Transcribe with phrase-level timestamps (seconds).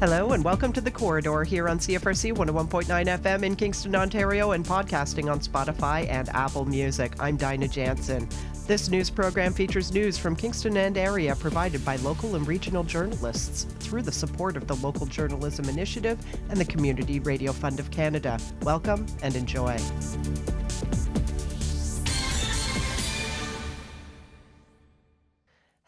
[0.00, 4.64] Hello and welcome to The Corridor here on CFRC 101.9 FM in Kingston, Ontario, and
[4.64, 7.14] podcasting on Spotify and Apple Music.
[7.18, 8.28] I'm Dinah Jansen.
[8.68, 13.64] This news program features news from Kingston and area provided by local and regional journalists
[13.80, 18.38] through the support of the Local Journalism Initiative and the Community Radio Fund of Canada.
[18.62, 19.78] Welcome and enjoy.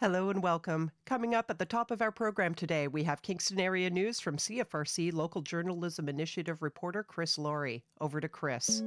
[0.01, 0.91] Hello and welcome.
[1.05, 4.39] Coming up at the top of our program today, we have Kingston area news from
[4.39, 7.85] CFRC Local Journalism Initiative reporter Chris Lawrie.
[8.01, 8.83] Over to Chris.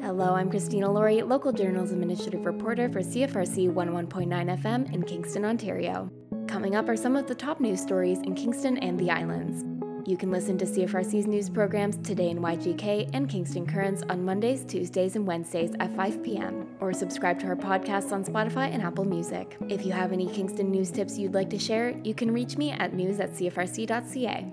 [0.00, 6.10] Hello, I'm Christina Lawrie, Local Journalism Initiative reporter for CFRC 11.9 FM in Kingston, Ontario.
[6.46, 9.66] Coming up are some of the top news stories in Kingston and the islands.
[10.06, 14.64] You can listen to CFRC's news programs Today in YGK and Kingston Currents on Mondays,
[14.64, 16.66] Tuesdays, and Wednesdays at 5 p.m.
[16.80, 19.56] or subscribe to our podcasts on Spotify and Apple Music.
[19.68, 22.72] If you have any Kingston news tips you'd like to share, you can reach me
[22.72, 24.52] at news at cfrc.ca.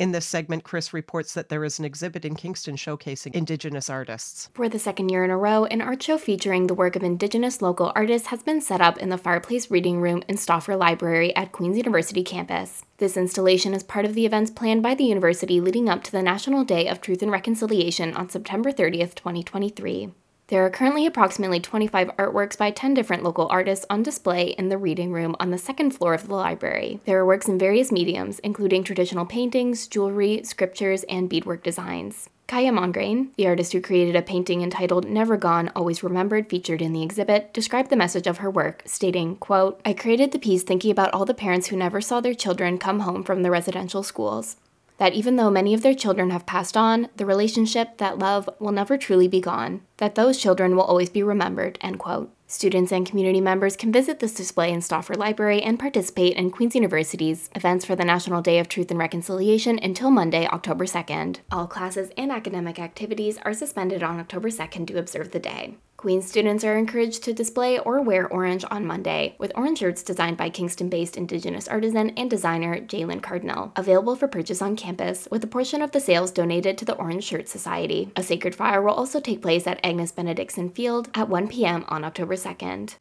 [0.00, 4.48] In this segment, Chris reports that there is an exhibit in Kingston showcasing Indigenous artists.
[4.54, 7.60] For the second year in a row, an art show featuring the work of Indigenous
[7.60, 11.52] local artists has been set up in the Fireplace Reading Room in Stauffer Library at
[11.52, 12.82] Queen's University campus.
[12.96, 16.22] This installation is part of the events planned by the university leading up to the
[16.22, 20.14] National Day of Truth and Reconciliation on September 30th, 2023.
[20.50, 24.78] There are currently approximately 25 artworks by 10 different local artists on display in the
[24.78, 26.98] reading room on the second floor of the library.
[27.04, 32.30] There are works in various mediums, including traditional paintings, jewelry, scriptures, and beadwork designs.
[32.48, 36.92] Kaya Mongrain, the artist who created a painting entitled Never Gone, Always Remembered featured in
[36.92, 40.90] the exhibit, described the message of her work, stating, quote, I created the piece thinking
[40.90, 44.56] about all the parents who never saw their children come home from the residential schools
[45.00, 48.70] that even though many of their children have passed on, the relationship, that love, will
[48.70, 52.30] never truly be gone, that those children will always be remembered, end quote.
[52.46, 56.74] Students and community members can visit this display in Stauffer Library and participate in Queen's
[56.74, 61.38] University's events for the National Day of Truth and Reconciliation until Monday, October 2nd.
[61.50, 65.76] All classes and academic activities are suspended on October 2nd to observe the day.
[66.00, 70.38] Queen students are encouraged to display or wear orange on Monday, with orange shirts designed
[70.38, 75.44] by Kingston based Indigenous artisan and designer Jalen Cardinal, available for purchase on campus, with
[75.44, 78.10] a portion of the sales donated to the Orange Shirt Society.
[78.16, 81.84] A sacred fire will also take place at Agnes Benidickson Field at 1 p.m.
[81.88, 82.94] on October 2nd.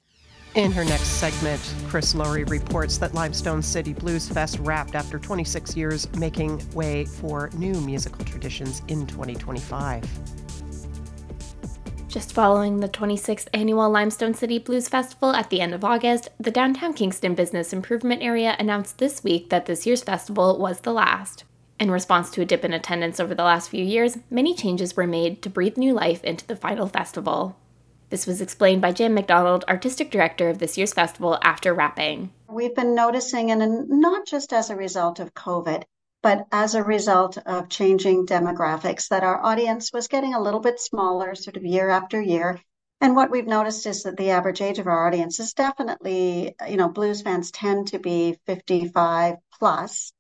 [0.56, 5.78] In her next segment, Chris Lawrie reports that Limestone City Blues Fest wrapped after 26
[5.78, 10.39] years, making way for new musical traditions in 2025.
[12.10, 16.50] Just following the 26th annual Limestone City Blues Festival at the end of August, the
[16.50, 21.44] Downtown Kingston Business Improvement Area announced this week that this year's festival was the last.
[21.80, 25.06] In response to a dip in attendance over the last few years, many changes were
[25.06, 27.56] made to breathe new life into the final festival.
[28.10, 32.32] This was explained by Jan McDonald, artistic director of this year's festival, after wrapping.
[32.48, 35.84] We've been noticing, and not just as a result of COVID,
[36.22, 40.80] but as a result of changing demographics, that our audience was getting a little bit
[40.80, 42.60] smaller sort of year after year.
[43.02, 46.76] And what we've noticed is that the average age of our audience is definitely, you
[46.76, 50.12] know, blues fans tend to be 55 plus.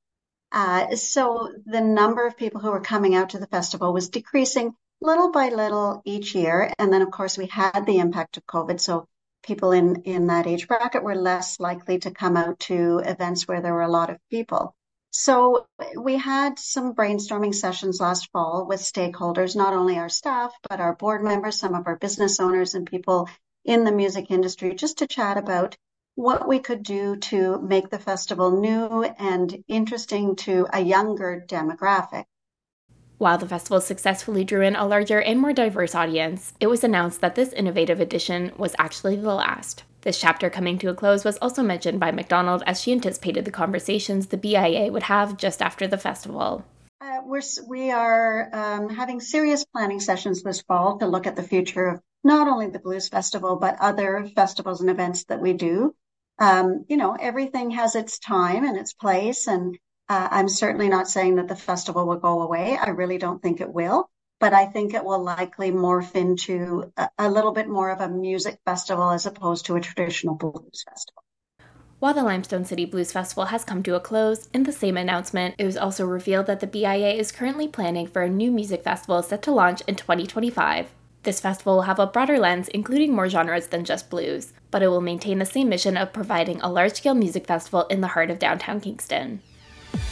[0.52, 4.74] Uh, so the number of people who were coming out to the festival was decreasing
[5.02, 6.74] little by little each year.
[6.80, 8.80] And then, of course, we had the impact of COVID.
[8.80, 9.08] So
[9.44, 13.62] people in, in that age bracket were less likely to come out to events where
[13.62, 14.76] there were a lot of people.
[15.12, 15.66] So
[15.98, 20.96] we had some brainstorming sessions last fall with stakeholders, not only our staff, but our
[20.96, 23.28] board members, some of our business owners and people
[23.66, 25.78] in the music industry, just to chat about
[26.16, 32.26] what we could do to make the festival new and interesting to a younger demographic.
[33.18, 37.22] While the festival successfully drew in a larger and more diverse audience, it was announced
[37.22, 39.84] that this innovative edition was actually the last.
[40.02, 43.52] This chapter coming to a close was also mentioned by McDonald as she anticipated the
[43.52, 46.64] conversations the BIA would have just after the festival.
[47.02, 51.44] Uh, we're, we are um, having serious planning sessions this fall to look at the
[51.44, 55.94] future of not only the Blues Festival, but other festivals and events that we do.
[56.40, 59.48] Um, you know, everything has its time and its place.
[59.48, 62.78] And uh, I'm certainly not saying that the festival will go away.
[62.78, 64.10] I really don't think it will
[64.40, 68.10] but I think it will likely morph into a, a little bit more of a
[68.10, 71.24] music festival as opposed to a traditional blues festival.
[72.00, 75.56] While the Limestone City Blues Festival has come to a close, in the same announcement,
[75.58, 79.22] it was also revealed that the BIA is currently planning for a new music festival
[79.22, 80.88] set to launch in 2025.
[81.24, 84.88] This festival will have a broader lens, including more genres than just blues, but it
[84.88, 88.32] will maintain the same mission of providing a large scale music festival in the heart
[88.32, 89.42] of downtown Kingston.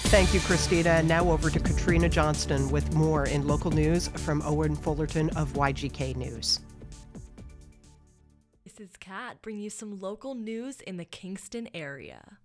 [0.08, 0.92] Thank you, Christina.
[0.92, 5.52] And now over to Katrina Johnston with more in local news from Owen Fullerton of
[5.52, 6.62] YGK News.
[8.64, 12.38] This is Kat, bringing you some local news in the Kingston area.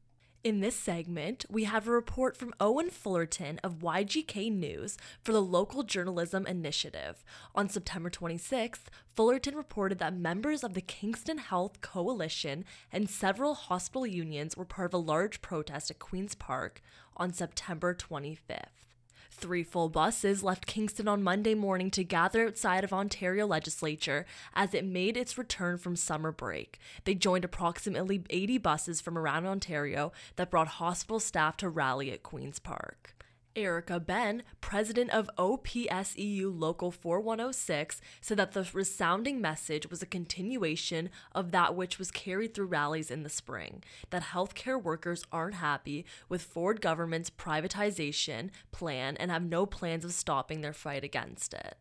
[0.42, 5.40] In this segment, we have a report from Owen Fullerton of YGK News for the
[5.40, 7.22] Local Journalism Initiative.
[7.54, 14.04] On September 26th, Fullerton reported that members of the Kingston Health Coalition and several hospital
[14.04, 16.82] unions were part of a large protest at Queen's Park
[17.16, 18.82] on September 25th.
[19.30, 24.24] Three full buses left Kingston on Monday morning to gather outside of Ontario legislature
[24.54, 26.78] as it made its return from summer break.
[27.04, 32.22] They joined approximately 80 buses from around Ontario that brought hospital staff to rally at
[32.22, 33.16] Queen's Park.
[33.54, 41.10] Erica Ben, president of OPSEU Local 4106, said that the resounding message was a continuation
[41.34, 46.04] of that which was carried through rallies in the spring that healthcare workers aren't happy
[46.28, 51.76] with Ford government's privatization plan and have no plans of stopping their fight against it.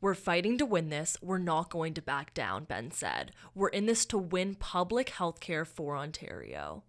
[0.00, 1.16] We're fighting to win this.
[1.22, 3.32] We're not going to back down, Ben said.
[3.54, 6.84] We're in this to win public healthcare for Ontario.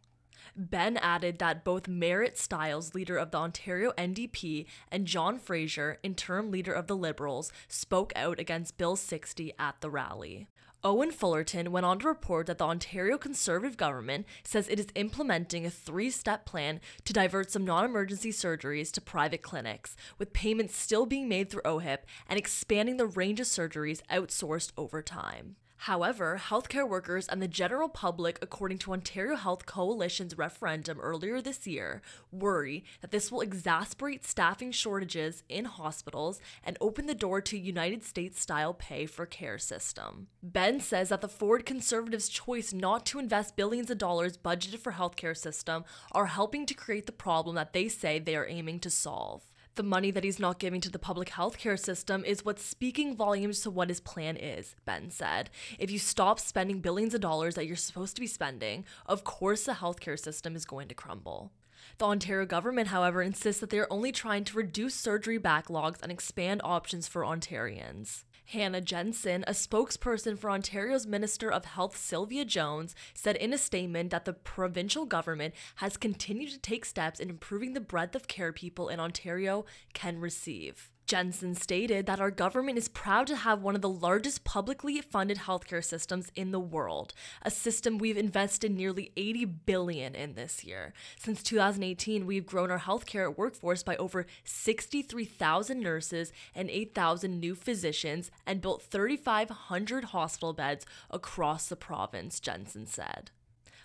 [0.57, 6.49] Ben added that both Marit Stiles, leader of the Ontario NDP, and John Fraser, interim
[6.49, 10.47] leader of the Liberals, spoke out against Bill 60 at the rally.
[10.83, 15.65] Owen Fullerton went on to report that the Ontario Conservative government says it is implementing
[15.65, 20.75] a three step plan to divert some non emergency surgeries to private clinics, with payments
[20.75, 25.55] still being made through OHIP and expanding the range of surgeries outsourced over time.
[25.81, 31.67] However, healthcare workers and the general public, according to Ontario Health Coalition's referendum earlier this
[31.67, 32.01] year,
[32.31, 38.03] worry that this will exacerbate staffing shortages in hospitals and open the door to United
[38.03, 40.27] States style pay for care system.
[40.41, 44.93] Ben says that the Ford Conservatives' choice not to invest billions of dollars budgeted for
[44.93, 48.89] healthcare system are helping to create the problem that they say they are aiming to
[48.89, 49.43] solve.
[49.77, 53.61] The money that he's not giving to the public healthcare system is what's speaking volumes
[53.61, 55.51] to what his plan is, Ben said.
[55.77, 59.65] If you stop spending billions of dollars that you're supposed to be spending, of course
[59.65, 61.51] the healthcare system is going to crumble.
[61.99, 66.11] The Ontario government, however, insists that they are only trying to reduce surgery backlogs and
[66.11, 68.23] expand options for Ontarians.
[68.51, 74.09] Hannah Jensen, a spokesperson for Ontario's Minister of Health Sylvia Jones, said in a statement
[74.11, 78.53] that the provincial government has continued to take steps in improving the breadth of care
[78.53, 80.91] people in Ontario can receive.
[81.07, 85.37] Jensen stated that our government is proud to have one of the largest publicly funded
[85.37, 90.91] healthcare systems in the world, a system we've invested nearly 80 billion in this year.
[91.17, 98.29] Since 2018, we've grown our healthcare workforce by over 63,000 nurses and 8,000 new physicians
[98.45, 103.31] and built 3,500 hospital beds across the province, Jensen said.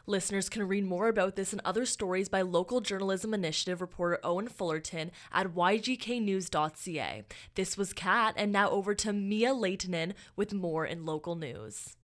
[0.07, 4.49] Listeners can read more about this and other stories by local journalism initiative reporter Owen
[4.49, 7.25] Fullerton at ygknews.ca.
[7.55, 11.97] This was Kat, and now over to Mia Lehtinen with more in local news.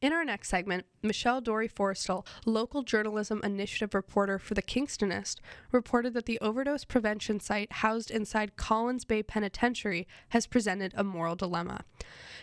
[0.00, 5.40] In our next segment, Michelle Dorey Forestell, local journalism initiative reporter for the Kingstonist,
[5.72, 11.34] reported that the overdose prevention site housed inside Collins Bay Penitentiary has presented a moral
[11.34, 11.80] dilemma.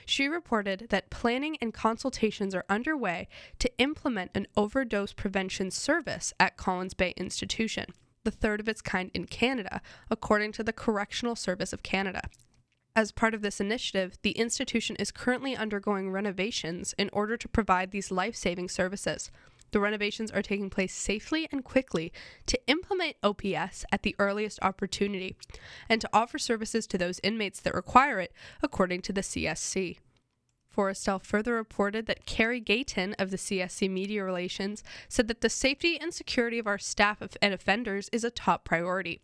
[0.05, 3.29] She reported that planning and consultations are underway
[3.59, 7.85] to implement an overdose prevention service at Collins Bay Institution,
[8.25, 9.81] the third of its kind in Canada,
[10.11, 12.23] according to the Correctional Service of Canada.
[12.97, 17.91] As part of this initiative, the institution is currently undergoing renovations in order to provide
[17.91, 19.31] these life saving services.
[19.71, 22.13] The renovations are taking place safely and quickly
[22.45, 25.35] to implement OPS at the earliest opportunity
[25.89, 28.31] and to offer services to those inmates that require it,
[28.63, 29.97] according to the CSC.
[30.75, 35.97] Forestell further reported that Carrie Gayton of the CSC Media Relations said that the safety
[35.99, 39.21] and security of our staff and offenders is a top priority.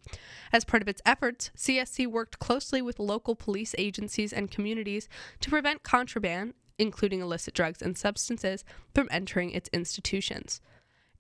[0.54, 5.10] As part of its efforts, CSC worked closely with local police agencies and communities
[5.42, 8.64] to prevent contraband, including illicit drugs and substances,
[8.96, 10.62] from entering its institutions.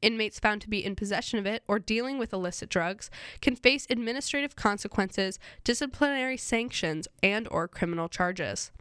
[0.02, 3.12] Inmates found to be in possession of it or dealing with illicit drugs
[3.42, 8.72] can face administrative consequences, disciplinary sanctions, and or criminal charges.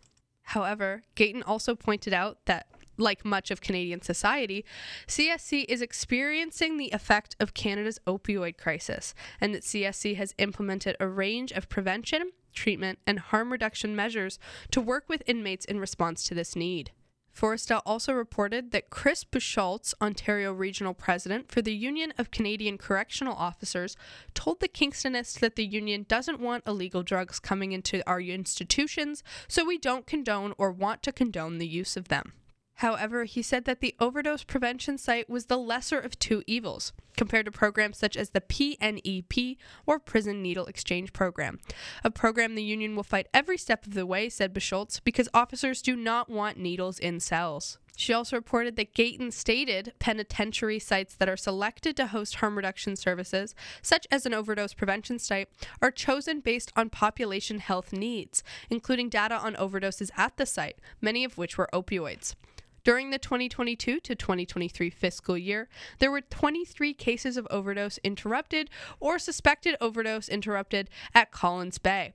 [0.50, 2.66] However, Gayton also pointed out that
[2.96, 4.64] like much of Canadian society,
[5.06, 11.06] CSC is experiencing the effect of Canada's opioid crisis, and that CSC has implemented a
[11.06, 14.40] range of prevention, treatment, and harm reduction measures
[14.72, 16.90] to work with inmates in response to this need.
[17.34, 23.34] Forestell also reported that Chris Bucholtz, Ontario Regional President for the Union of Canadian Correctional
[23.34, 23.96] Officers,
[24.34, 29.64] told the Kingstonist that the union doesn't want illegal drugs coming into our institutions, so
[29.64, 32.32] we don't condone or want to condone the use of them.
[32.80, 37.44] However, he said that the overdose prevention site was the lesser of two evils, compared
[37.44, 41.58] to programs such as the PNEP or Prison Needle Exchange Program.
[42.04, 45.82] A program the union will fight every step of the way, said Bucholtz, because officers
[45.82, 47.76] do not want needles in cells.
[47.98, 52.96] She also reported that Gayton stated penitentiary sites that are selected to host harm reduction
[52.96, 55.50] services, such as an overdose prevention site,
[55.82, 61.24] are chosen based on population health needs, including data on overdoses at the site, many
[61.24, 62.36] of which were opioids.
[62.84, 65.68] During the 2022 to 2023 fiscal year,
[65.98, 72.14] there were 23 cases of overdose interrupted or suspected overdose interrupted at Collins Bay.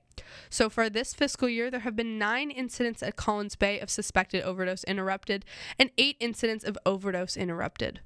[0.50, 4.42] So far this fiscal year, there have been nine incidents at Collins Bay of suspected
[4.42, 5.44] overdose interrupted
[5.78, 8.00] and eight incidents of overdose interrupted.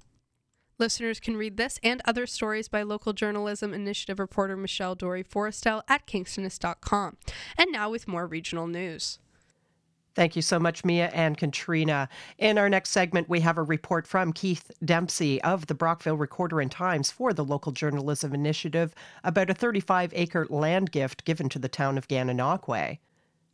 [0.78, 5.82] Listeners can read this and other stories by local journalism initiative reporter Michelle Dorey Forestell
[5.88, 7.18] at kingstonist.com.
[7.58, 9.18] And now with more regional news.
[10.14, 12.08] Thank you so much, Mia and Katrina.
[12.36, 16.60] In our next segment, we have a report from Keith Dempsey of the Brockville Recorder
[16.60, 21.58] and Times for the Local Journalism Initiative about a 35 acre land gift given to
[21.58, 22.98] the town of Gananoque.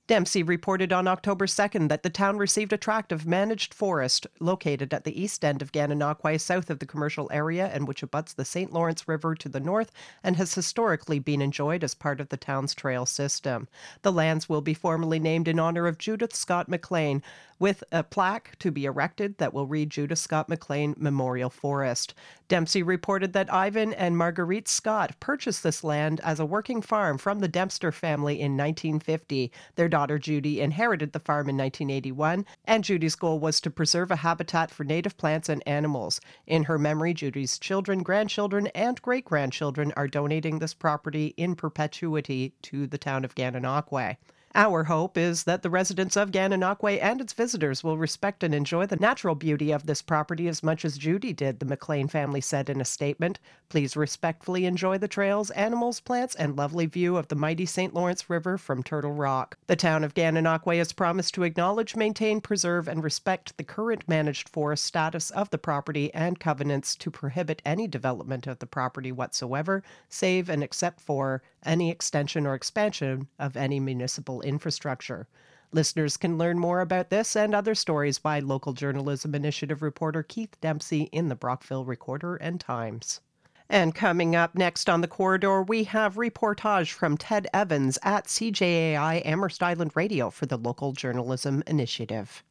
[0.06, 4.94] Dempsey reported on October 2nd that the town received a tract of managed forest located
[4.94, 8.44] at the east end of Gananoque, south of the commercial area, and which abuts the
[8.44, 8.72] St.
[8.72, 9.90] Lawrence River to the north
[10.22, 13.66] and has historically been enjoyed as part of the town's trail system.
[14.02, 17.20] The lands will be formally named in honor of Judith Scott McLean,
[17.58, 22.14] with a plaque to be erected that will read Judith Scott McLean Memorial Forest.
[22.48, 27.40] Dempsey reported that Ivan and Marguerite Scott purchased this land as a working farm from
[27.40, 29.50] the Dempster family in 1950.
[29.74, 34.16] Their daughter Judy inherited the farm in 1981, and Judy's goal was to preserve a
[34.16, 36.20] habitat for native plants and animals.
[36.46, 42.54] In her memory, Judy's children, grandchildren, and great grandchildren are donating this property in perpetuity
[42.62, 44.16] to the town of Gananoque.
[44.58, 48.86] Our hope is that the residents of Gananoque and its visitors will respect and enjoy
[48.86, 52.70] the natural beauty of this property as much as Judy did, the McLean family said
[52.70, 53.38] in a statement.
[53.68, 57.92] Please respectfully enjoy the trails, animals, plants, and lovely view of the mighty St.
[57.92, 59.58] Lawrence River from Turtle Rock.
[59.66, 64.48] The town of Gananoque has promised to acknowledge, maintain, preserve, and respect the current managed
[64.48, 69.82] forest status of the property and covenants to prohibit any development of the property whatsoever,
[70.08, 75.26] save and except for any extension or expansion of any municipal infrastructure.
[75.72, 80.56] Listeners can learn more about this and other stories by local journalism initiative reporter Keith
[80.60, 83.20] Dempsey in the Brockville Recorder and Times.
[83.68, 89.26] And coming up next on the corridor, we have reportage from Ted Evans at CJAI
[89.26, 92.44] Amherst Island Radio for the Local Journalism Initiative.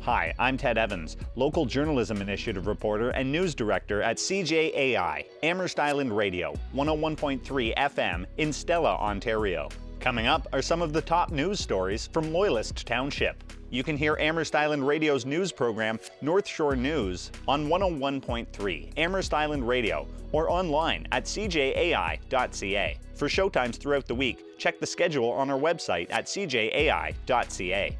[0.00, 6.14] Hi, I'm Ted Evans, Local Journalism Initiative reporter and news director at CJAI, Amherst Island
[6.14, 9.68] Radio, 101.3 FM in Stella, Ontario.
[10.00, 13.42] Coming up are some of the top news stories from Loyalist Township.
[13.70, 19.66] You can hear Amherst Island Radio's news program, North Shore News, on 101.3 Amherst Island
[19.66, 22.98] Radio or online at cjai.ca.
[23.14, 27.96] For showtimes throughout the week, check the schedule on our website at cjai.ca.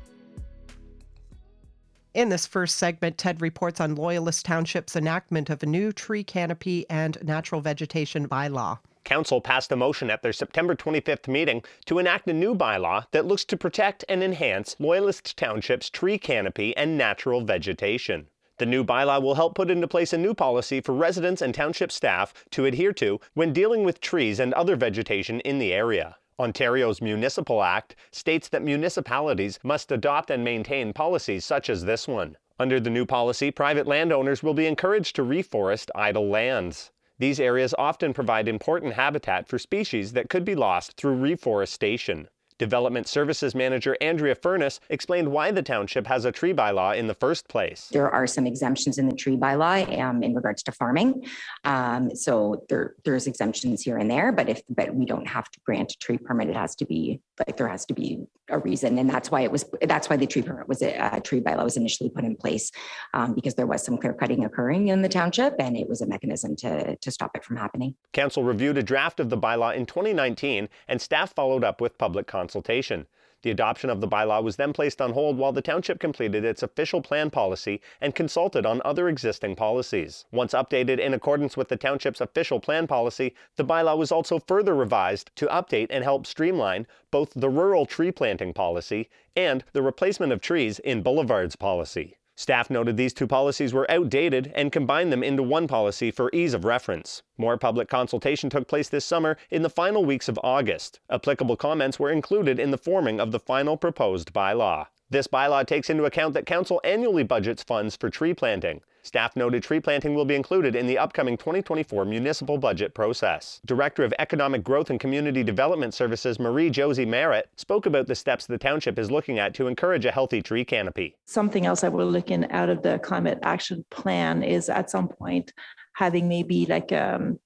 [2.15, 6.87] In this first segment, Ted reports on Loyalist Township's enactment of a new tree canopy
[6.89, 8.79] and natural vegetation bylaw.
[9.05, 13.27] Council passed a motion at their September 25th meeting to enact a new bylaw that
[13.27, 18.27] looks to protect and enhance Loyalist Township's tree canopy and natural vegetation.
[18.59, 21.91] The new bylaw will help put into place a new policy for residents and township
[21.91, 26.17] staff to adhere to when dealing with trees and other vegetation in the area.
[26.39, 32.37] Ontario's Municipal Act states that municipalities must adopt and maintain policies such as this one.
[32.59, 36.93] Under the new policy, private landowners will be encouraged to reforest idle lands.
[37.19, 42.29] These areas often provide important habitat for species that could be lost through reforestation.
[42.59, 47.15] Development Services Manager Andrea Furness explained why the township has a tree bylaw in the
[47.15, 47.89] first place.
[47.93, 51.27] There are some exemptions in the tree bylaw um, in regards to farming.
[51.65, 55.61] Um, so there, there's exemptions here and there, but if but we don't have to
[55.65, 58.99] grant a tree permit, it has to be like there has to be a reason,
[58.99, 61.65] and that's why it was that's why the tree permit was a uh, tree bylaw
[61.65, 62.71] was initially put in place
[63.15, 66.07] um, because there was some clear cutting occurring in the township, and it was a
[66.07, 67.95] mechanism to to stop it from happening.
[68.13, 72.27] Council reviewed a draft of the bylaw in 2019, and staff followed up with public
[72.45, 73.07] consultation.
[73.41, 76.63] The adoption of the bylaw was then placed on hold while the township completed its
[76.63, 80.27] official plan policy and consulted on other existing policies.
[80.31, 84.75] Once updated in accordance with the township's official plan policy, the bylaw was also further
[84.75, 90.33] revised to update and help streamline both the rural tree planting policy and the replacement
[90.33, 92.19] of trees in boulevards policy.
[92.37, 96.53] Staff noted these two policies were outdated and combined them into one policy for ease
[96.53, 97.23] of reference.
[97.37, 101.01] More public consultation took place this summer in the final weeks of August.
[101.11, 104.87] Applicable comments were included in the forming of the final proposed bylaw.
[105.11, 108.83] This bylaw takes into account that Council annually budgets funds for tree planting.
[109.03, 113.61] Staff noted tree planting will be included in the upcoming 2024 municipal budget process.
[113.67, 118.47] Director of Economic Growth and Community Development Services Marie Josée Merritt spoke about the steps
[118.47, 121.17] the township is looking at to encourage a healthy tree canopy.
[121.27, 125.53] Something else that we're looking out of the climate action plan is at some point
[125.95, 127.39] having maybe like um,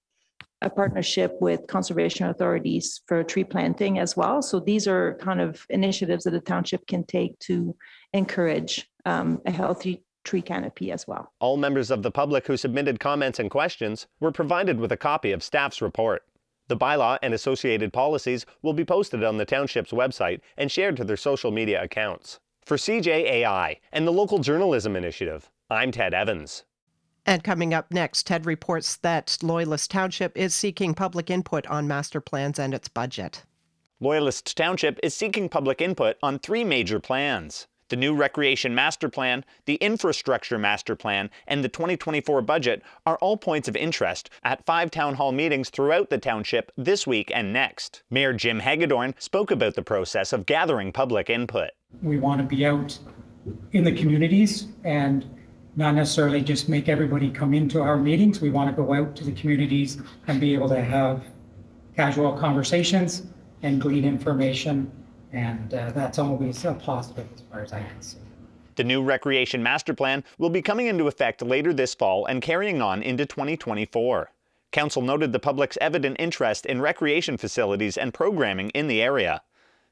[0.63, 4.43] a partnership with conservation authorities for tree planting as well.
[4.43, 7.77] So these are kind of initiatives that the township can take to
[8.13, 11.33] encourage um, a healthy tree canopy as well.
[11.41, 15.33] All members of the public who submitted comments and questions were provided with a copy
[15.33, 16.23] of staff's report.
[16.67, 21.05] The bylaw and associated policies will be posted on the township's website and shared to
[21.05, 22.41] their social media accounts.
[22.67, 26.65] For CJAI and the Local Journalism Initiative, I'm Ted Evans.
[27.29, 32.23] And coming up next, Ted reports that Loyalist Township is seeking public input on master
[32.23, 33.45] plans and its budget.
[34.01, 37.67] Loyalist Township is seeking public input on three major plans.
[37.91, 43.37] The new Recreation Master Plan, the Infrastructure Master Plan, and the 2024 budget are all
[43.37, 48.05] points of interest at five town hall meetings throughout the township this week and next.
[48.09, 51.73] Mayor Jim Hegadorn spoke about the process of gathering public input.
[52.03, 52.99] We want to be out
[53.73, 55.27] in the communities and
[55.79, 58.41] not necessarily just make everybody come into our meetings.
[58.41, 61.23] We want to go out to the communities and be able to have
[61.95, 63.23] casual conversations
[63.63, 64.91] and glean information.
[65.33, 68.19] And uh, that's always a positive as far as I can see.
[68.75, 72.83] The new Recreation Master Plan will be coming into effect later this fall and carrying
[72.83, 74.33] on into 2024.
[74.73, 79.43] Council noted the public's evident interest in recreation facilities and programming in the area.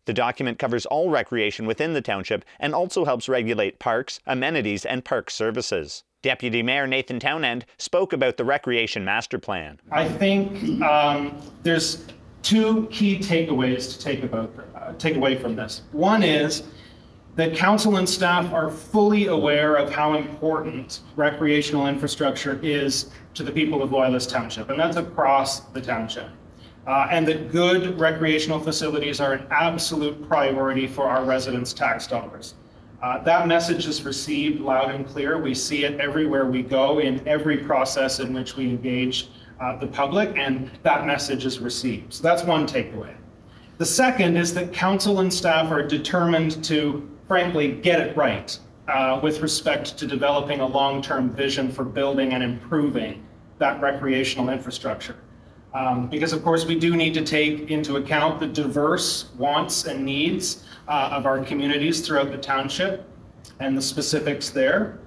[0.07, 5.05] The document covers all recreation within the township and also helps regulate parks, amenities, and
[5.05, 6.05] park services.
[6.23, 9.81] Deputy Mayor Nathan Townend spoke about the Recreation Master Plan.
[9.91, 12.05] I think um, there's
[12.43, 15.83] two key takeaways to take about uh, take away from this.
[15.91, 16.63] One is
[17.35, 23.53] that council and staff are fully aware of how important recreational infrastructure is to the
[23.53, 26.31] people of Loyalist Township, and that's across the township
[26.87, 32.55] uh, and that good recreational facilities are an absolute priority for our residents' tax dollars.
[33.03, 35.41] Uh, that message is received loud and clear.
[35.41, 39.29] We see it everywhere we go in every process in which we engage
[39.61, 42.15] uh, the public, and that message is received.
[42.15, 43.15] So that's one takeaway.
[43.79, 48.59] The second is that council and staff are determined to, frankly, get it right
[48.89, 53.27] uh, with respect to developing a long term vision for building and improving
[53.59, 55.17] that recreational infrastructure.
[55.77, 60.07] Um, because of course we do need to take into account the diverse wants and
[60.07, 63.07] needs uh, of our communities throughout the township
[63.61, 65.01] and the specifics there,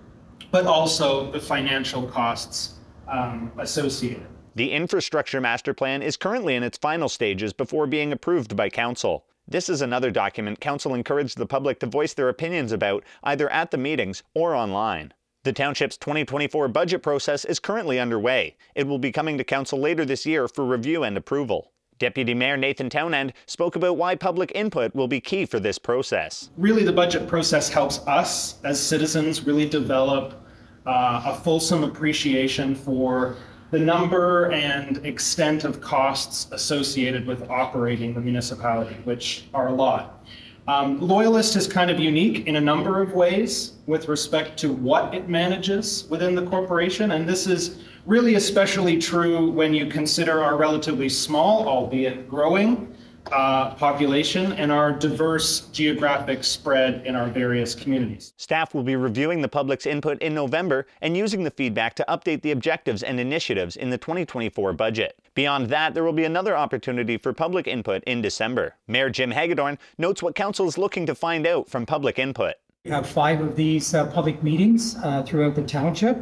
[0.51, 2.75] but also the financial costs
[3.07, 4.27] um, associated.
[4.53, 9.25] The Infrastructure Master Plan is currently in its final stages before being approved by Council.
[9.47, 13.71] This is another document Council encouraged the public to voice their opinions about either at
[13.71, 15.13] the meetings or online.
[15.43, 18.57] The township's 2024 budget process is currently underway.
[18.75, 21.71] It will be coming to council later this year for review and approval.
[21.97, 26.49] Deputy Mayor Nathan Townend spoke about why public input will be key for this process.
[26.57, 30.45] Really, the budget process helps us as citizens really develop
[30.85, 33.37] uh, a fulsome appreciation for
[33.71, 40.25] the number and extent of costs associated with operating the municipality, which are a lot.
[40.67, 45.13] Um, Loyalist is kind of unique in a number of ways with respect to what
[45.15, 47.11] it manages within the corporation.
[47.11, 52.93] And this is really especially true when you consider our relatively small, albeit growing,
[53.31, 58.33] uh, population and our diverse geographic spread in our various communities.
[58.37, 62.41] Staff will be reviewing the public's input in November and using the feedback to update
[62.41, 65.19] the objectives and initiatives in the 2024 budget.
[65.33, 68.75] Beyond that, there will be another opportunity for public input in December.
[68.87, 72.55] Mayor Jim Hegadorn notes what Council is looking to find out from public input.
[72.85, 76.17] We have five of these uh, public meetings uh, throughout the township,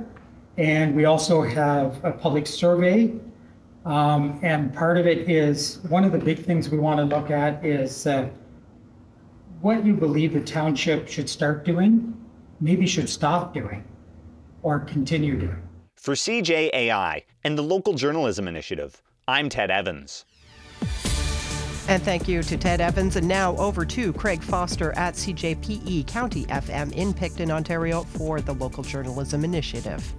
[0.57, 3.13] and we also have a public survey
[3.87, 7.63] and part of it is one of the big things we want to look at
[7.65, 8.29] is uh,
[9.61, 12.13] what you believe the township should start doing,
[12.59, 13.83] maybe should stop doing,
[14.61, 15.61] or continue doing.
[15.95, 20.25] For CJAI and the Local Journalism Initiative, I'm Ted Evans.
[21.89, 23.15] And thank you to Ted Evans.
[23.15, 28.53] And now over to Craig Foster at CJPE County FM in Picton, Ontario for the
[28.53, 30.13] Local Journalism Initiative.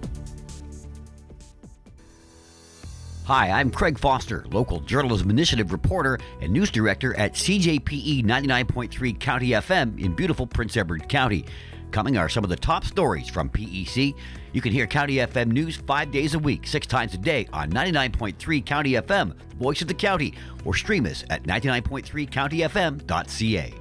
[3.29, 9.49] Hi, I'm Craig Foster, local journalism initiative reporter and news director at CJPE 99.3 County
[9.49, 11.45] FM in beautiful Prince Edward County.
[11.91, 14.15] Coming are some of the top stories from PEC.
[14.51, 17.69] You can hear County FM news five days a week, six times a day on
[17.69, 20.33] 99.3 County FM, the voice of the county,
[20.65, 23.78] or stream us at 99.3countyfm.ca.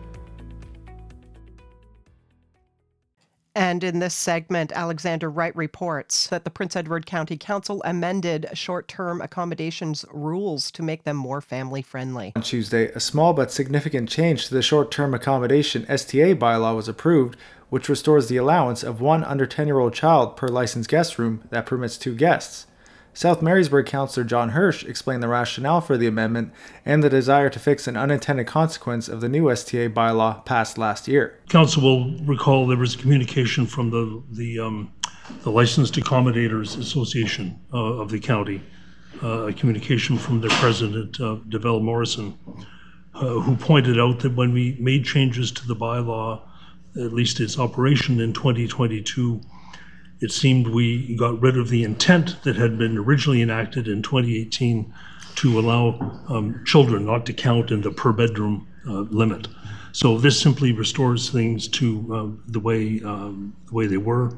[3.59, 8.87] And in this segment, Alexander Wright reports that the Prince Edward County Council amended short
[8.87, 12.33] term accommodations rules to make them more family friendly.
[12.37, 16.87] On Tuesday, a small but significant change to the short term accommodation STA bylaw was
[16.87, 17.37] approved,
[17.69, 21.43] which restores the allowance of one under 10 year old child per licensed guest room
[21.51, 22.68] that permits two guests.
[23.19, 26.53] South Marysburgh Councillor John Hirsch explained the rationale for the amendment
[26.85, 31.09] and the desire to fix an unintended consequence of the new STA bylaw passed last
[31.09, 31.37] year.
[31.49, 34.93] Council will recall there was communication from the the, um,
[35.43, 38.63] the Licensed Accommodators Association uh, of the county,
[39.21, 42.39] uh, a communication from their president, uh, DeVell Morrison,
[43.15, 46.41] uh, who pointed out that when we made changes to the bylaw,
[46.95, 49.41] at least its operation in 2022
[50.21, 54.93] it seemed we got rid of the intent that had been originally enacted in 2018
[55.37, 59.47] to allow um, children not to count in the per bedroom uh, limit.
[59.93, 64.37] So this simply restores things to uh, the way um, the way they were,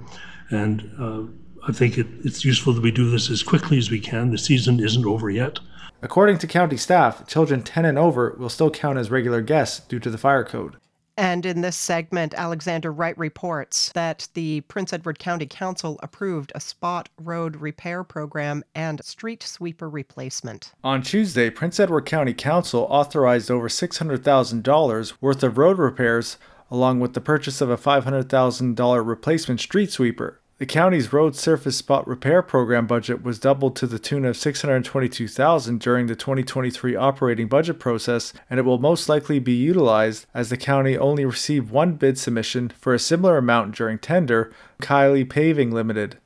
[0.51, 1.23] and uh,
[1.67, 4.31] I think it, it's useful that we do this as quickly as we can.
[4.31, 5.59] The season isn't over yet.
[6.03, 9.99] According to county staff, children 10 and over will still count as regular guests due
[9.99, 10.77] to the fire code.
[11.21, 16.61] And in this segment, Alexander Wright reports that the Prince Edward County Council approved a
[16.61, 20.73] spot road repair program and street sweeper replacement.
[20.83, 26.39] On Tuesday, Prince Edward County Council authorized over $600,000 worth of road repairs,
[26.71, 30.40] along with the purchase of a $500,000 replacement street sweeper.
[30.61, 35.81] The county's road surface spot repair program budget was doubled to the tune of 622,000
[35.81, 40.59] during the 2023 operating budget process, and it will most likely be utilized as the
[40.59, 46.19] county only received one bid submission for a similar amount during tender, Kylie Paving Limited.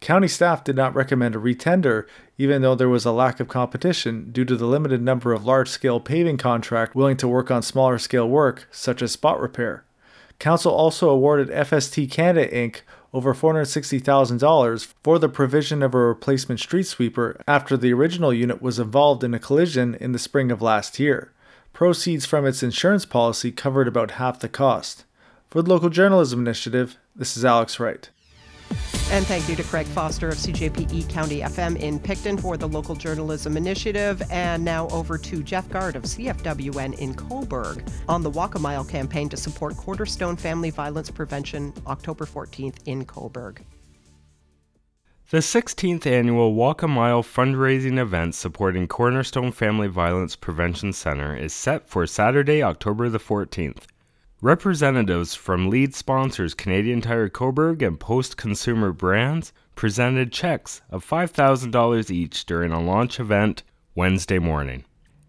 [0.00, 4.32] County staff did not recommend a retender, even though there was a lack of competition
[4.32, 7.98] due to the limited number of large scale paving contracts willing to work on smaller
[7.98, 9.84] scale work, such as spot repair.
[10.38, 12.80] Council also awarded FST Canada Inc
[13.12, 18.78] over $460,000 for the provision of a replacement street sweeper after the original unit was
[18.78, 21.32] involved in a collision in the spring of last year.
[21.72, 25.04] Proceeds from its insurance policy covered about half the cost.
[25.50, 28.10] For the Local Journalism Initiative, this is Alex Wright.
[29.10, 32.96] And thank you to Craig Foster of CJPE County FM in Picton for the Local
[32.96, 34.20] Journalism Initiative.
[34.30, 38.84] And now over to Jeff Gard of CFWN in Cobourg on the Walk a Mile
[38.84, 43.60] campaign to support Cornerstone Family Violence Prevention October 14th in Cobourg.
[45.30, 51.52] The 16th annual Walk a Mile fundraising event supporting Cornerstone Family Violence Prevention Center is
[51.52, 53.84] set for Saturday, October the 14th.
[54.46, 62.10] Representatives from lead sponsors Canadian Tire Cobourg and Post Consumer Brands presented checks of $5,000
[62.12, 63.64] each during a launch event
[63.96, 64.84] Wednesday morning.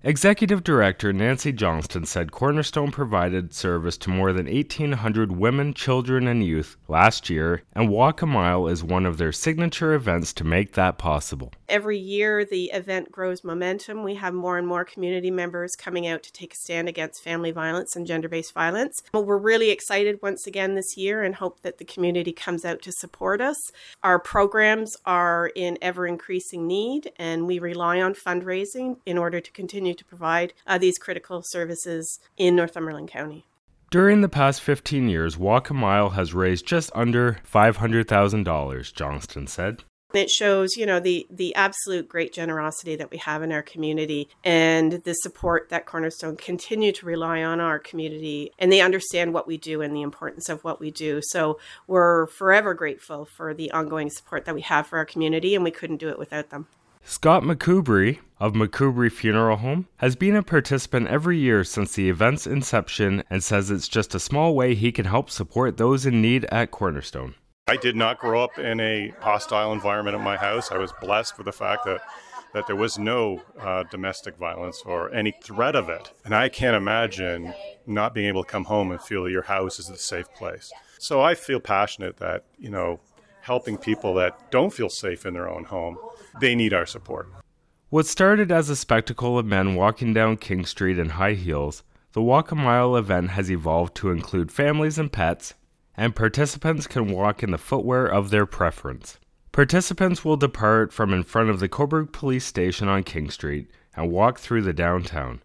[0.07, 6.41] Executive Director Nancy Johnston said Cornerstone provided service to more than 1,800 women, children, and
[6.45, 10.75] youth last year, and Walk a Mile is one of their signature events to make
[10.75, 11.51] that possible.
[11.67, 14.01] Every year, the event grows momentum.
[14.01, 17.51] We have more and more community members coming out to take a stand against family
[17.51, 19.03] violence and gender based violence.
[19.13, 22.81] Well, we're really excited once again this year and hope that the community comes out
[22.83, 23.73] to support us.
[24.03, 29.51] Our programs are in ever increasing need, and we rely on fundraising in order to
[29.51, 33.45] continue to provide uh, these critical services in Northumberland County.
[33.89, 39.83] During the past 15 years, Walk a Mile has raised just under $500,000, Johnston said.
[40.13, 44.29] It shows, you know, the the absolute great generosity that we have in our community
[44.41, 49.47] and the support that Cornerstone continue to rely on our community and they understand what
[49.47, 51.19] we do and the importance of what we do.
[51.21, 55.63] So we're forever grateful for the ongoing support that we have for our community and
[55.63, 56.67] we couldn't do it without them.
[57.09, 62.45] Scott MacCoubrey of MacCoubrey Funeral Home has been a participant every year since the event's
[62.45, 66.43] inception and says it's just a small way he can help support those in need
[66.51, 67.35] at Cornerstone.
[67.69, 70.69] I did not grow up in a hostile environment at my house.
[70.69, 72.01] I was blessed with the fact that
[72.53, 76.11] that there was no uh, domestic violence or any threat of it.
[76.25, 77.53] And I can't imagine
[77.85, 80.73] not being able to come home and feel that your house is a safe place.
[80.99, 82.99] So I feel passionate that, you know,
[83.47, 85.97] helping people that don't feel safe in their own home,
[86.39, 87.29] they need our support.
[87.89, 92.21] What started as a spectacle of men walking down King Street in high heels, the
[92.21, 95.53] Walk a Mile event has evolved to include families and pets,
[95.95, 99.19] and participants can walk in the footwear of their preference.
[99.51, 104.11] Participants will depart from in front of the Cobourg Police Station on King Street and
[104.11, 105.41] walk through the downtown.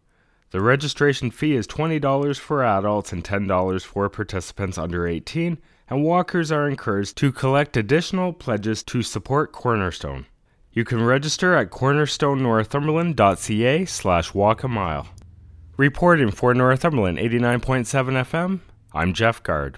[0.51, 5.57] The registration fee is $20 for adults and $10 for participants under 18,
[5.89, 10.27] and walkers are encouraged to collect additional pledges to support Cornerstone.
[10.75, 15.09] You can register at cornerstonenorthumberland.ca slash walk a mile.
[15.77, 17.85] Reporting for Northumberland 89.7
[18.25, 18.61] FM,
[18.95, 19.77] I'm Jeff Gard.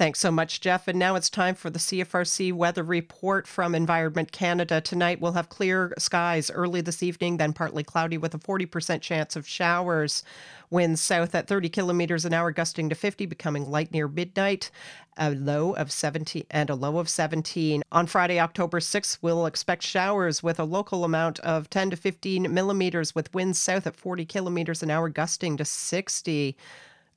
[0.00, 0.88] Thanks so much, Jeff.
[0.88, 4.80] And now it's time for the CFRC weather report from Environment Canada.
[4.80, 9.36] Tonight we'll have clear skies early this evening, then partly cloudy with a 40% chance
[9.36, 10.24] of showers.
[10.70, 14.70] Winds south at 30 kilometers an hour, gusting to 50, becoming light near midnight.
[15.18, 17.82] A low of 17 and a low of 17.
[17.92, 22.54] On Friday, October 6th, we'll expect showers with a local amount of 10 to 15
[22.54, 26.56] millimeters, with winds south at 40 kilometers an hour, gusting to 60.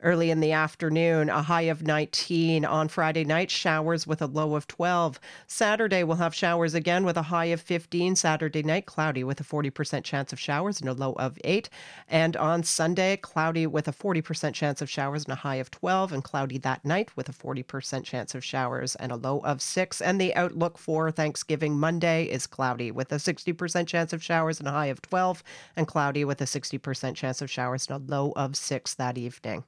[0.04, 2.66] Early in the afternoon, a high of 19.
[2.66, 5.18] On Friday night, showers with a low of 12.
[5.48, 8.18] Saturday, we'll have showers again with a high of 15.
[8.18, 11.70] Saturday night, cloudy with a 40% chance of showers and a low of 8.
[12.10, 16.12] And on Sunday, cloudy with a 40% chance of showers and a high of 12.
[16.12, 20.02] And cloudy that night with a 40% chance of showers and a low of 6.
[20.02, 24.68] And the outlook for Thanksgiving Monday is cloudy with a 60% chance of showers and
[24.68, 25.42] a high of 12.
[25.78, 29.64] And cloudy with a 60% chance of showers and a low of 6 that evening.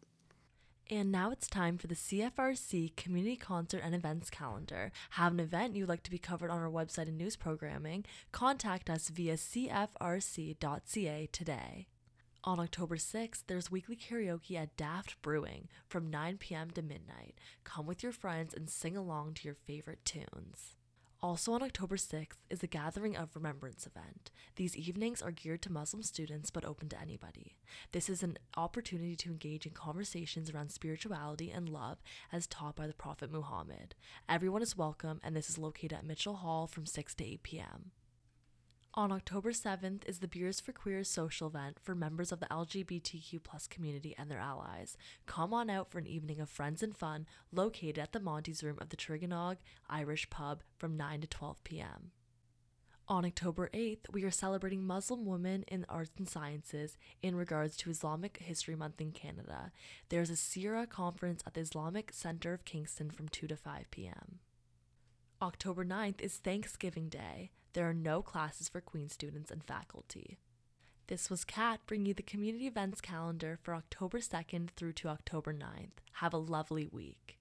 [0.90, 4.92] And now it's time for the CFRC Community Concert and Events Calendar.
[5.12, 8.06] Have an event you'd like to be covered on our website and news programming?
[8.32, 10.60] Contact us via cfrc.ca
[11.32, 11.88] today.
[12.44, 16.70] On October 6th, there's weekly karaoke at Daft Brewing from 9 p.m.
[16.72, 17.34] to midnight.
[17.64, 20.76] Come with your friends and sing along to your favorite tunes.
[21.26, 24.30] Also on October 6th is the Gathering of Remembrance event.
[24.58, 27.56] These evenings are geared to Muslim students but open to anybody.
[27.94, 31.98] This is an opportunity to engage in conversations around spirituality and love
[32.32, 33.96] as taught by the Prophet Muhammad.
[34.30, 37.92] Everyone is welcome, and this is located at Mitchell Hall from 6 to 8 p.m.
[38.98, 43.44] On October 7th is the Beers for Queers social event for members of the LGBTQ
[43.44, 44.96] plus community and their allies.
[45.26, 48.78] Come on out for an evening of friends and fun located at the Monty's Room
[48.80, 49.58] of the Tir Nan Og
[49.90, 52.12] Irish Pub from 9 to 12 p.m.
[53.10, 57.90] On October 8th, we are celebrating Muslim women in arts and sciences in regards to
[57.90, 59.74] Islamic History Month in Canada.
[60.08, 64.40] There's a CIRA conference at the Islamic Center of Kingston from 2 to 5 p.m.
[65.42, 67.52] October 9th is Thanksgiving Day.
[67.76, 70.38] There are no classes for Queen students and faculty.
[71.08, 75.54] This was Kat bringing you the community events calendar for October 2nd through to October
[75.54, 76.00] 9th.
[76.14, 77.38] Have a lovely week.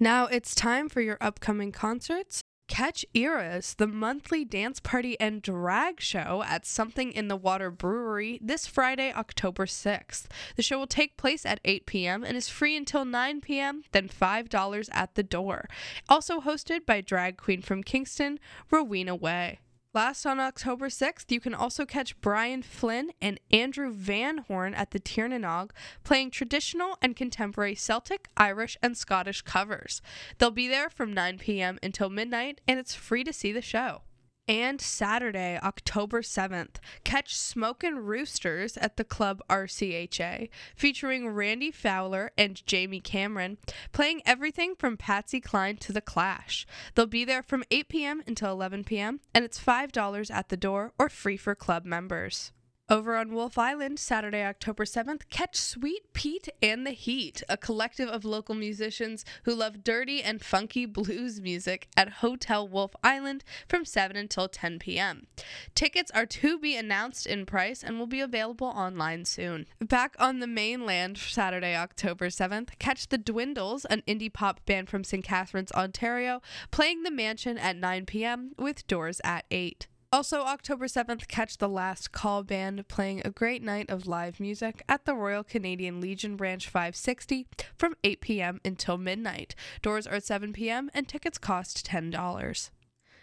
[0.00, 2.41] Now it's time for your upcoming concerts.
[2.72, 8.38] Catch Eras, the monthly dance party and drag show at Something in the Water Brewery
[8.40, 10.24] this Friday, October 6th.
[10.56, 12.24] The show will take place at 8 p.m.
[12.24, 15.68] and is free until 9 p.m., then $5 at the door.
[16.08, 19.58] Also hosted by drag queen from Kingston, Rowena Way.
[19.94, 24.92] Last on October 6th, you can also catch Brian Flynn and Andrew Van Horn at
[24.92, 30.00] the Tir Nan Og playing traditional and contemporary Celtic, Irish, and Scottish covers.
[30.38, 31.78] They'll be there from 9 p.m.
[31.82, 34.00] until midnight, and it's free to see the show.
[34.48, 42.64] And Saturday, October 7th, catch Smokin' Roosters at the Club RCHA, featuring Randy Fowler and
[42.66, 43.58] Jamie Cameron,
[43.92, 46.66] playing everything from Patsy Cline to The Clash.
[46.94, 48.22] They'll be there from 8 p.m.
[48.26, 52.50] until 11 p.m., and it's $5 at the door or free for club members.
[52.92, 58.10] Over on Wolfe Island, Saturday, October 7th, catch Sweet Pete and the Heat, a collective
[58.10, 63.86] of local musicians who love dirty and funky blues music at Hotel Wolfe Island from
[63.86, 65.26] 7 until 10 p.m.
[65.74, 69.64] Tickets are to be announced in price and will be available online soon.
[69.80, 75.02] Back on the mainland, Saturday, October 7th, catch The Dwindles, an indie pop band from
[75.02, 75.24] St.
[75.24, 78.52] Catharines, Ontario, playing the mansion at 9 p.m.
[78.58, 79.86] with doors at 8.
[80.14, 84.82] Also, October 7th, catch the Last Call Band playing a great night of live music
[84.86, 87.46] at the Royal Canadian Legion Branch 560
[87.78, 88.60] from 8 p.m.
[88.62, 89.54] until midnight.
[89.80, 90.90] Doors are at 7 p.m.
[90.92, 92.70] and tickets cost $10.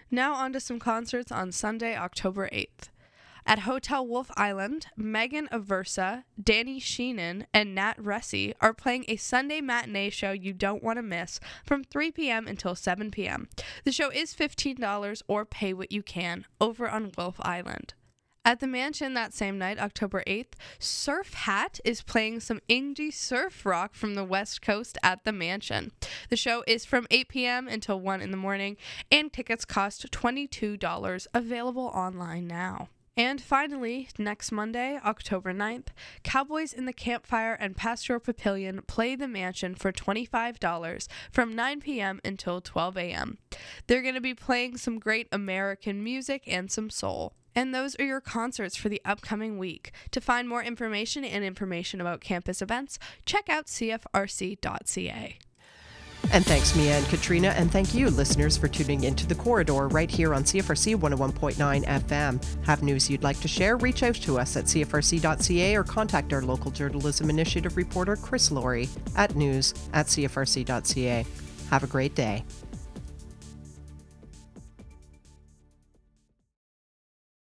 [0.10, 2.90] Now, on to some concerts on Sunday, October 8th.
[3.46, 9.62] At Hotel Wolfe Island, Megan Aversa, Danny Sheenan, and Nat Ressi are playing a Sunday
[9.62, 12.48] matinee show you don't want to miss from 3 p.m.
[12.48, 13.50] until 7 p.m.
[13.84, 17.94] The show is $15 or pay what you can over on Wolfe Island.
[18.46, 23.66] At the mansion that same night, October 8th, Surf Hat is playing some indie surf
[23.66, 25.92] rock from the West Coast at the mansion.
[26.30, 27.68] The show is from 8 p.m.
[27.68, 28.78] until 1 in the morning,
[29.12, 32.88] and tickets cost $22, available online now.
[33.20, 35.88] And finally, next Monday, October 9th,
[36.24, 42.22] Cowboys in the Campfire and Pastoral Papillion play the mansion for $25 from 9 p.m.
[42.24, 43.38] until 12 a.m.
[43.88, 47.34] They're going to be playing some great American music and some soul.
[47.54, 49.92] And those are your concerts for the upcoming week.
[50.12, 55.40] To find more information and information about campus events, check out cfrc.ca.
[56.32, 57.50] And thanks, Mia and Katrina.
[57.50, 62.66] And thank you, listeners, for tuning into The Corridor right here on CFRC 101.9 FM.
[62.66, 63.78] Have news you'd like to share?
[63.78, 68.90] Reach out to us at CFRC.ca or contact our local journalism initiative reporter, Chris Lawrie,
[69.16, 71.26] at news at CFRC.ca.
[71.72, 72.44] Have a great day.